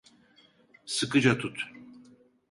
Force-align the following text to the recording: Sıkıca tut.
Sıkıca 0.85 1.37
tut. 1.39 1.69